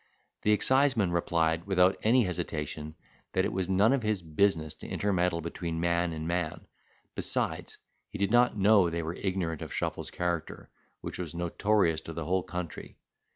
[0.41, 2.95] The exciseman replied, without any hesitation,
[3.33, 6.65] that it was none of his business to intermeddle between man and man;
[7.13, 7.77] besides,
[8.09, 12.25] he did not know they were ignorant of Shuffle's character, which was notorious to the
[12.25, 12.97] whole country.